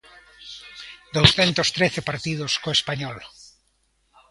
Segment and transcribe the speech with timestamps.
[1.15, 3.17] Douscentos trece partidos co Español.